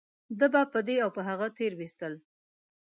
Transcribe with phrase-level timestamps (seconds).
[0.39, 2.13] ده به په دې او په هغه تېرويستل.